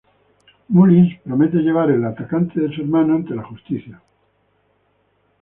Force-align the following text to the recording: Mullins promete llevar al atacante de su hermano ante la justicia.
Mullins 0.69 1.19
promete 1.25 1.57
llevar 1.57 1.91
al 1.91 2.03
atacante 2.05 2.59
de 2.59 2.73
su 2.73 2.81
hermano 2.81 3.13
ante 3.13 3.35
la 3.35 3.43
justicia. 3.43 4.01